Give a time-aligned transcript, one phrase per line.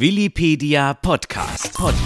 [0.00, 1.74] Willipedia Podcast.
[1.74, 1.98] Podcast.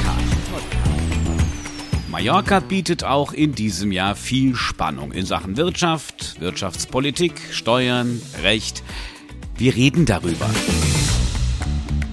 [2.10, 8.82] Mallorca bietet auch in diesem Jahr viel Spannung in Sachen Wirtschaft, Wirtschaftspolitik, Steuern, Recht.
[9.56, 10.50] Wir reden darüber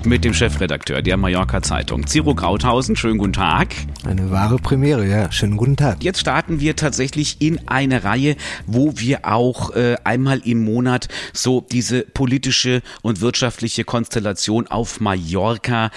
[0.06, 2.96] mit dem Chefredakteur der Mallorca Zeitung, Ciro Krauthausen.
[2.96, 3.76] Schönen guten Tag.
[4.06, 5.32] Eine wahre Premiere, ja.
[5.32, 6.04] Schönen guten Tag.
[6.04, 8.36] Jetzt starten wir tatsächlich in eine Reihe,
[8.66, 15.92] wo wir auch äh, einmal im Monat so diese politische und wirtschaftliche Konstellation auf Mallorca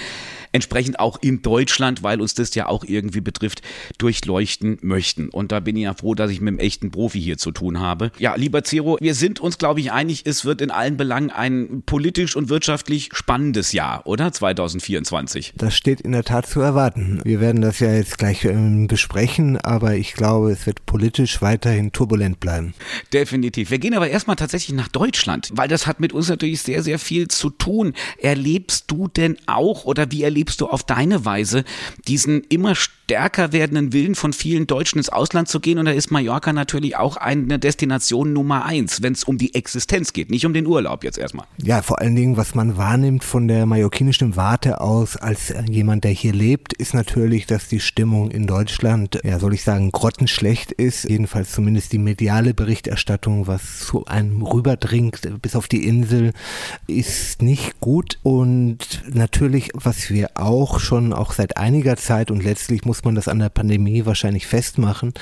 [0.55, 3.61] entsprechend auch in Deutschland, weil uns das ja auch irgendwie betrifft,
[3.99, 5.29] durchleuchten möchten.
[5.29, 7.81] Und da bin ich ja froh, dass ich mit einem echten Profi hier zu tun
[7.81, 8.13] habe.
[8.19, 11.83] Ja, lieber Zero, wir sind uns, glaube ich, einig, es wird in allen Belangen ein
[11.85, 14.33] politisch und wirtschaftlich spannendes Jahr, oder?
[14.33, 15.55] 2024.
[15.57, 17.21] Das steht in der Tat zu erwarten.
[17.25, 21.93] Wir werden das ja jetzt gleich ähm, besprechen, aber ich glaube, es wird politisch weiterhin
[21.93, 22.75] turbulent bleiben.
[23.13, 23.71] Definitiv.
[23.71, 27.01] Wir gehen aber erstmal tatsächlich nach Deutschland, weil das hat mit uns natürlich sehr, sehr
[27.01, 27.95] viel zu tun.
[28.19, 31.65] Erlebst du denn auch oder wie erlebst erlebst du auf deine Weise
[32.07, 35.79] diesen immer stärker werdenden Willen von vielen Deutschen ins Ausland zu gehen?
[35.79, 40.13] Und da ist Mallorca natürlich auch eine Destination Nummer eins, wenn es um die Existenz
[40.13, 41.47] geht, nicht um den Urlaub jetzt erstmal.
[41.63, 46.11] Ja, vor allen Dingen, was man wahrnimmt von der mallorquinischen Warte aus als jemand, der
[46.11, 51.09] hier lebt, ist natürlich, dass die Stimmung in Deutschland, ja, soll ich sagen, grottenschlecht ist.
[51.09, 56.33] Jedenfalls zumindest die mediale Berichterstattung, was zu einem rüberdringt, bis auf die Insel,
[56.87, 58.19] ist nicht gut.
[58.23, 63.29] Und natürlich, was wir auch schon auch seit einiger Zeit und letztlich muss man das
[63.29, 65.13] an der Pandemie wahrscheinlich festmachen,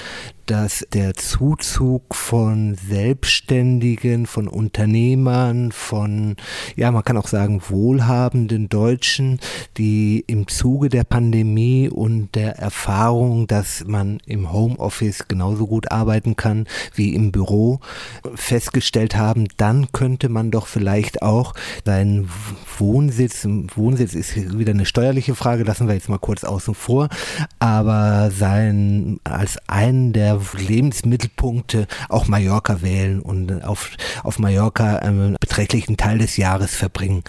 [0.47, 6.37] dass der Zuzug von Selbstständigen, von Unternehmern, von,
[6.77, 9.39] ja, man kann auch sagen, wohlhabenden Deutschen,
[9.77, 16.37] die im Zuge der Pandemie und der Erfahrung, dass man im Homeoffice genauso gut arbeiten
[16.37, 17.81] kann wie im Büro,
[18.35, 22.29] festgestellt haben, dann könnte man doch vielleicht auch seinen
[22.79, 27.09] Wohnsitz, Wohnsitz ist wieder eine steuerliche Frage, lassen wir jetzt mal kurz außen vor,
[27.59, 33.91] aber sein, als einen der Lebensmittelpunkte auch Mallorca wählen und auf,
[34.23, 37.25] auf Mallorca einen beträchtlichen Teil des Jahres verbringen.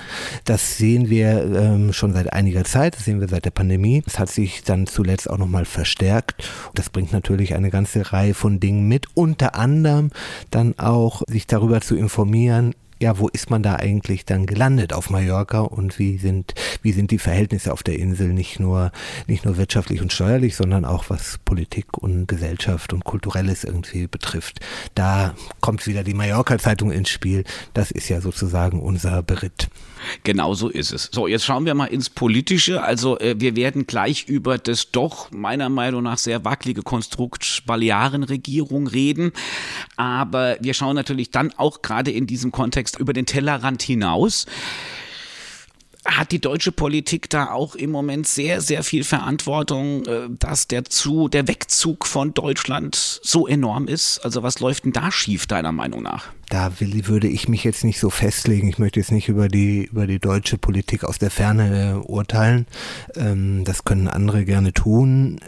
[0.45, 4.03] Das sehen wir ähm, schon seit einiger Zeit, das sehen wir seit der Pandemie.
[4.05, 6.47] Das hat sich dann zuletzt auch nochmal verstärkt.
[6.75, 10.11] Das bringt natürlich eine ganze Reihe von Dingen mit, unter anderem
[10.51, 15.09] dann auch sich darüber zu informieren, ja, wo ist man da eigentlich dann gelandet auf
[15.09, 18.93] Mallorca und wie sind, wie sind die Verhältnisse auf der Insel nicht nur,
[19.27, 24.61] nicht nur wirtschaftlich und steuerlich, sondern auch was Politik und Gesellschaft und Kulturelles irgendwie betrifft.
[24.95, 27.43] Da kommt wieder die Mallorca-Zeitung ins Spiel.
[27.73, 29.67] Das ist ja sozusagen unser Beritt.
[30.23, 31.09] Genau so ist es.
[31.11, 32.83] So, jetzt schauen wir mal ins Politische.
[32.83, 38.87] Also äh, wir werden gleich über das doch meiner Meinung nach sehr wackelige Konstrukt Balearenregierung
[38.87, 39.31] reden.
[39.95, 44.45] Aber wir schauen natürlich dann auch gerade in diesem Kontext über den Tellerrand hinaus
[46.05, 50.85] hat die deutsche Politik da auch im Moment sehr, sehr viel Verantwortung, äh, dass der,
[50.85, 54.19] zu, der Wegzug von Deutschland so enorm ist?
[54.19, 56.27] Also was läuft denn da schief, deiner Meinung nach?
[56.49, 58.67] Da will, würde ich mich jetzt nicht so festlegen.
[58.67, 62.67] Ich möchte jetzt nicht über die, über die deutsche Politik aus der Ferne äh, urteilen.
[63.15, 65.39] Ähm, das können andere gerne tun.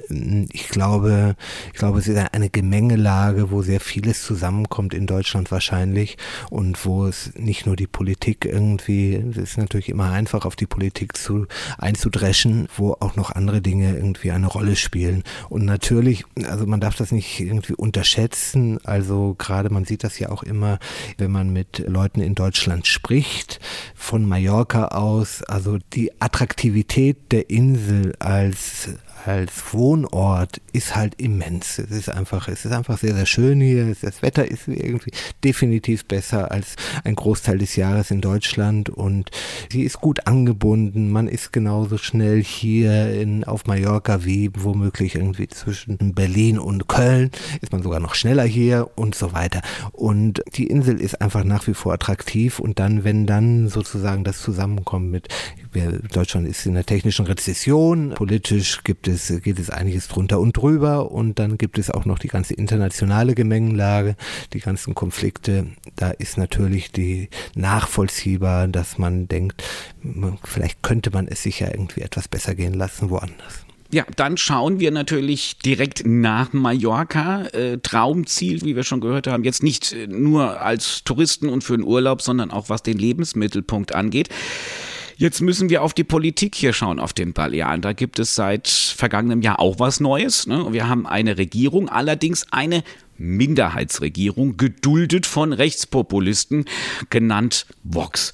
[0.51, 1.35] Ich glaube,
[1.73, 6.17] ich glaube, es ist eine Gemengelage, wo sehr vieles zusammenkommt in Deutschland wahrscheinlich
[6.49, 10.67] und wo es nicht nur die Politik irgendwie, es ist natürlich immer einfach auf die
[10.67, 15.23] Politik zu, einzudreschen, wo auch noch andere Dinge irgendwie eine Rolle spielen.
[15.49, 18.79] Und natürlich, also man darf das nicht irgendwie unterschätzen.
[18.83, 20.79] Also gerade man sieht das ja auch immer,
[21.17, 23.59] wenn man mit Leuten in Deutschland spricht,
[23.95, 28.89] von Mallorca aus, also die Attraktivität der Insel als
[29.27, 31.79] als Wohnort ist halt immens.
[31.79, 33.95] Es ist einfach, es ist einfach sehr, sehr schön hier.
[34.01, 35.11] Das Wetter ist irgendwie
[35.43, 39.31] definitiv besser als ein Großteil des Jahres in Deutschland und
[39.71, 41.11] sie ist gut angebunden.
[41.11, 47.31] Man ist genauso schnell hier in, auf Mallorca wie womöglich irgendwie zwischen Berlin und Köln.
[47.61, 49.61] Ist man sogar noch schneller hier und so weiter.
[49.91, 54.41] Und die Insel ist einfach nach wie vor attraktiv und dann, wenn dann sozusagen das
[54.41, 55.27] zusammenkommt mit
[56.11, 58.11] Deutschland ist in der technischen Rezession.
[58.15, 61.11] Politisch gibt es, geht es einiges drunter und drüber.
[61.11, 64.15] Und dann gibt es auch noch die ganze internationale Gemengenlage,
[64.53, 65.67] die ganzen Konflikte.
[65.95, 69.63] Da ist natürlich die nachvollziehbar, dass man denkt,
[70.43, 73.65] vielleicht könnte man es sich ja irgendwie etwas besser gehen lassen woanders.
[73.91, 77.45] Ja, dann schauen wir natürlich direkt nach Mallorca.
[77.53, 81.85] Äh, Traumziel, wie wir schon gehört haben, jetzt nicht nur als Touristen und für den
[81.85, 84.29] Urlaub, sondern auch was den Lebensmittelpunkt angeht.
[85.17, 87.81] Jetzt müssen wir auf die Politik hier schauen, auf den Balearen.
[87.81, 90.45] Da gibt es seit vergangenem Jahr auch was Neues.
[90.45, 90.67] Ne?
[90.71, 92.83] Wir haben eine Regierung, allerdings eine
[93.17, 96.65] Minderheitsregierung, geduldet von Rechtspopulisten,
[97.09, 98.33] genannt Vox.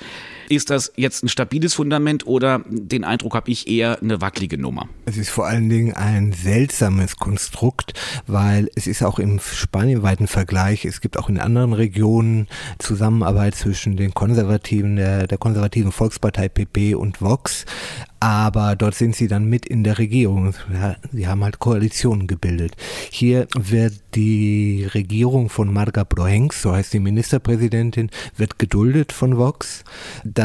[0.52, 4.90] Ist das jetzt ein stabiles Fundament oder den Eindruck habe ich eher eine wackelige Nummer?
[5.06, 7.94] Es ist vor allen Dingen ein seltsames Konstrukt,
[8.28, 12.50] weil es ist auch im spanienweiten Vergleich, es gibt auch in anderen Regionen
[12.80, 17.66] Zusammenarbeit zwischen den Konservativen, der, der konservativen Volkspartei PP und Vox
[18.22, 20.54] aber dort sind sie dann mit in der Regierung.
[21.12, 22.76] Sie haben halt Koalitionen gebildet.
[23.10, 29.84] Hier wird die Regierung von Marga Proenx, so heißt die Ministerpräsidentin, wird geduldet von Vox.
[30.24, 30.41] Das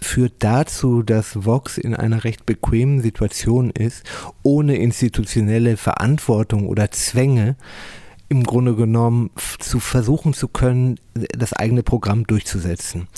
[0.00, 4.04] führt dazu, dass Vox in einer recht bequemen Situation ist,
[4.42, 7.56] ohne institutionelle Verantwortung oder Zwänge
[8.28, 11.00] im Grunde genommen zu versuchen zu können,
[11.36, 13.08] das eigene Programm durchzusetzen.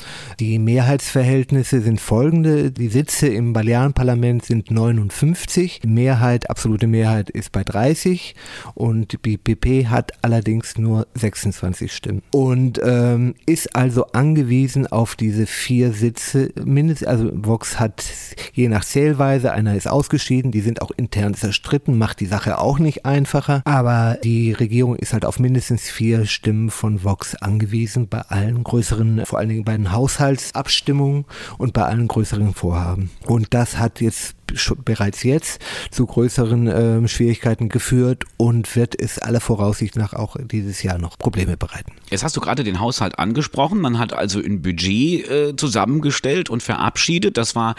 [0.41, 2.71] Die Mehrheitsverhältnisse sind folgende.
[2.71, 5.81] Die Sitze im Balearenparlament sind 59.
[5.85, 8.35] Mehrheit, absolute Mehrheit ist bei 30
[8.75, 15.47] und die PP hat allerdings nur 26 Stimmen und ähm, ist also angewiesen auf diese
[15.47, 16.51] vier Sitze.
[16.65, 18.05] Mindestens, also Vox hat
[18.53, 22.79] je nach Zählweise, einer ist ausgeschieden, die sind auch intern zerstritten, macht die Sache auch
[22.79, 28.21] nicht einfacher, aber die Regierung ist halt auf mindestens vier Stimmen von Vox angewiesen bei
[28.23, 31.25] allen größeren, vor allen Dingen bei den Haushaltsabstimmungen
[31.59, 33.11] und bei allen größeren Vorhaben.
[33.27, 34.35] Und das hat jetzt
[34.85, 35.61] bereits jetzt
[35.91, 41.19] zu größeren äh, Schwierigkeiten geführt und wird es aller Voraussicht nach auch dieses Jahr noch
[41.19, 41.93] Probleme bereiten.
[42.11, 43.81] Jetzt hast du gerade den Haushalt angesprochen.
[43.81, 47.37] Man hat also ein Budget äh, zusammengestellt und verabschiedet.
[47.37, 47.75] Das war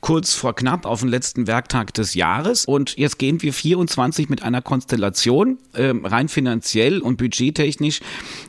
[0.00, 2.64] kurz vor knapp auf den letzten Werktag des Jahres.
[2.64, 8.00] Und jetzt gehen wir 24 mit einer Konstellation, äh, rein finanziell und budgettechnisch,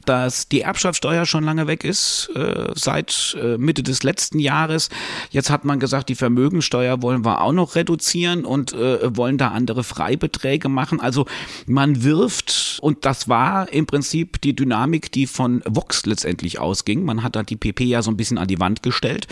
[0.05, 4.89] dass die Erbschaftssteuer schon lange weg ist, äh, seit äh, Mitte des letzten Jahres.
[5.31, 9.39] Jetzt hat man gesagt, die Vermögensteuer wollen wir auch noch noch reduzieren und äh, wollen
[9.39, 10.99] da andere Freibeträge machen.
[10.99, 11.25] Also
[11.65, 17.03] man wirft, und das war im Prinzip die Dynamik, die von Vox letztendlich ausging.
[17.03, 19.27] Man hat da die PP ja so ein bisschen an die Wand gestellt.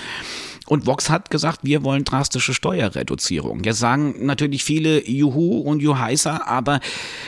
[0.67, 3.63] Und Vox hat gesagt, wir wollen drastische Steuerreduzierung.
[3.63, 6.79] Jetzt sagen natürlich viele Juhu und Juheißer, aber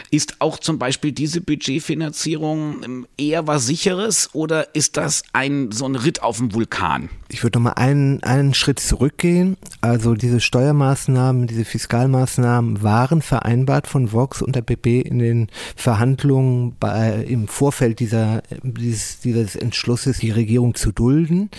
[0.09, 5.85] ist auch zum Beispiel diese Budgetfinanzierung ähm, eher was Sicheres oder ist das ein so
[5.85, 7.09] ein Ritt auf dem Vulkan?
[7.27, 9.57] Ich würde noch mal einen, einen Schritt zurückgehen.
[9.81, 16.75] Also diese Steuermaßnahmen, diese Fiskalmaßnahmen waren vereinbart von Vox und der PP in den Verhandlungen
[16.79, 21.49] bei, im Vorfeld dieser, dieses, dieses Entschlusses, die Regierung zu dulden.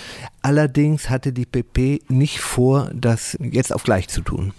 [0.40, 4.52] Allerdings hatte die PP nicht vor, das jetzt auf gleich zu tun.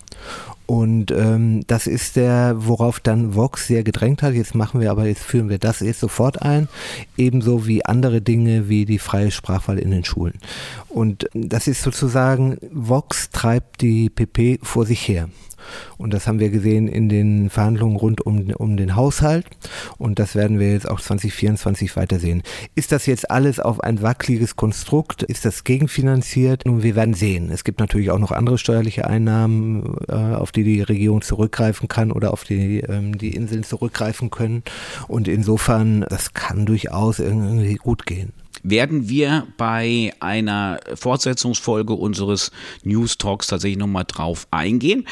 [0.67, 4.33] Und ähm, das ist der, worauf dann Vox sehr gedrängt hat.
[4.33, 6.67] Jetzt machen wir aber, jetzt führen wir das jetzt sofort ein,
[7.15, 10.35] ebenso wie andere Dinge wie die freie Sprachwahl in den Schulen.
[10.89, 15.29] Und das ist sozusagen, Vox treibt die PP vor sich her.
[15.97, 19.45] Und das haben wir gesehen in den Verhandlungen rund um, um den Haushalt.
[19.97, 22.43] Und das werden wir jetzt auch 2024 weitersehen.
[22.75, 25.23] Ist das jetzt alles auf ein wackeliges Konstrukt?
[25.23, 26.65] Ist das gegenfinanziert?
[26.65, 27.49] Nun, wir werden sehen.
[27.51, 32.11] Es gibt natürlich auch noch andere steuerliche Einnahmen, äh, auf die die Regierung zurückgreifen kann
[32.11, 34.63] oder auf die ähm, die Inseln zurückgreifen können.
[35.07, 38.33] Und insofern, das kann durchaus irgendwie gut gehen
[38.69, 42.51] werden wir bei einer Fortsetzungsfolge unseres
[42.83, 45.05] News Talks tatsächlich nochmal drauf eingehen.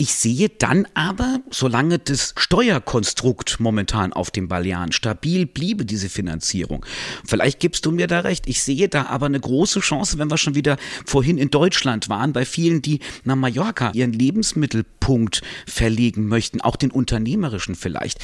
[0.00, 6.86] Ich sehe dann aber, solange das Steuerkonstrukt momentan auf dem Balearen stabil bliebe, diese Finanzierung,
[7.26, 10.38] vielleicht gibst du mir da recht, ich sehe da aber eine große Chance, wenn wir
[10.38, 16.60] schon wieder vorhin in Deutschland waren, bei vielen, die nach Mallorca ihren Lebensmittelpunkt verlegen möchten,
[16.60, 18.20] auch den unternehmerischen vielleicht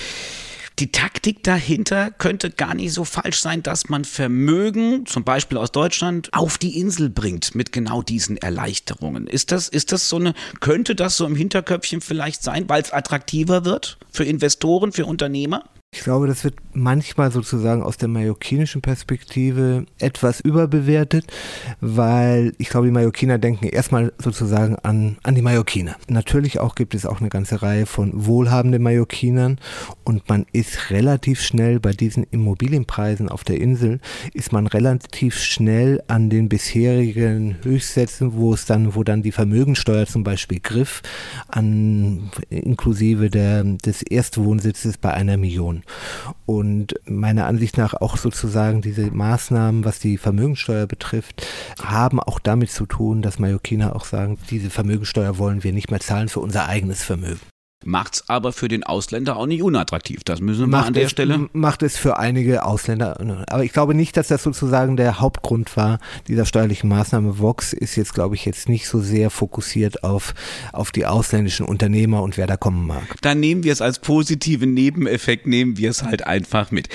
[0.80, 5.70] die Taktik dahinter könnte gar nicht so falsch sein, dass man Vermögen, zum Beispiel aus
[5.70, 9.28] Deutschland, auf die Insel bringt mit genau diesen Erleichterungen.
[9.28, 12.92] Ist das, ist das so eine, könnte das so im Hinterköpfchen vielleicht sein, weil es
[12.92, 15.62] attraktiver wird für Investoren, für Unternehmer?
[15.94, 21.24] Ich glaube, das wird manchmal sozusagen aus der mallorquinischen Perspektive etwas überbewertet,
[21.80, 25.94] weil ich glaube, die Mallorquiner denken erstmal sozusagen an, an die Mallorquiner.
[26.08, 29.58] Natürlich auch gibt es auch eine ganze Reihe von wohlhabenden Mallorquinern
[30.02, 34.00] und man ist relativ schnell bei diesen Immobilienpreisen auf der Insel,
[34.32, 40.06] ist man relativ schnell an den bisherigen Höchstsätzen, wo es dann, wo dann die Vermögensteuer
[40.06, 41.02] zum Beispiel griff,
[41.46, 45.83] an inklusive der, des Erstwohnsitzes bei einer Million.
[46.46, 51.46] Und meiner Ansicht nach auch sozusagen diese Maßnahmen, was die Vermögensteuer betrifft,
[51.82, 56.00] haben auch damit zu tun, dass Mallorquiner auch sagen, diese Vermögensteuer wollen wir nicht mehr
[56.00, 57.40] zahlen für unser eigenes Vermögen.
[57.84, 60.24] Macht es aber für den Ausländer auch nicht unattraktiv.
[60.24, 61.48] Das müssen wir macht an der es, Stelle.
[61.52, 63.18] Macht es für einige Ausländer.
[63.48, 67.38] Aber ich glaube nicht, dass das sozusagen der Hauptgrund war dieser steuerlichen Maßnahme.
[67.38, 70.34] Vox ist jetzt, glaube ich, jetzt nicht so sehr fokussiert auf,
[70.72, 73.16] auf die ausländischen Unternehmer und wer da kommen mag.
[73.20, 76.88] Dann nehmen wir es als positiven Nebeneffekt, nehmen wir es halt einfach mit.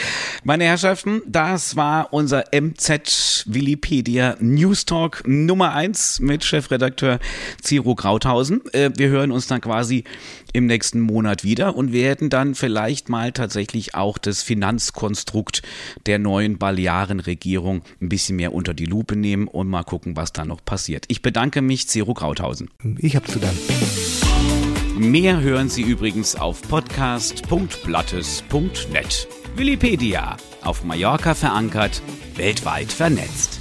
[0.44, 7.20] Meine Herrschaften, das war unser MZ Willipedia News Talk Nummer eins mit Chefredakteur
[7.64, 8.62] Ciro Krauthausen.
[8.74, 10.04] Äh, wir hören uns dann quasi
[10.54, 15.62] im nächsten Monat wieder und werden dann vielleicht mal tatsächlich auch das Finanzkonstrukt
[16.06, 20.46] der neuen Balearenregierung ein bisschen mehr unter die Lupe nehmen und mal gucken, was da
[20.46, 21.06] noch passiert.
[21.08, 22.70] Ich bedanke mich, Ciro Krauthausen.
[22.98, 23.60] Ich habe zu danken.
[24.98, 29.28] Mehr hören Sie übrigens auf podcast.blattes.net.
[29.56, 32.02] Willipedia, auf Mallorca verankert,
[32.36, 33.60] weltweit vernetzt.